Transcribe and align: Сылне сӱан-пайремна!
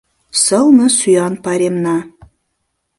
Сылне 0.43 0.87
сӱан-пайремна! 0.97 1.97